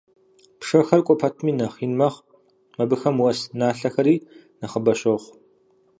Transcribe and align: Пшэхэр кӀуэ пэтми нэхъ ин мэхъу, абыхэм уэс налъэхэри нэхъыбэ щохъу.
Пшэхэр 0.59 0.99
кӀуэ 1.05 1.15
пэтми 1.21 1.51
нэхъ 1.57 1.79
ин 1.85 1.93
мэхъу, 1.99 2.27
абыхэм 2.81 3.15
уэс 3.23 3.39
налъэхэри 3.59 4.15
нэхъыбэ 4.59 4.93
щохъу. 4.99 5.33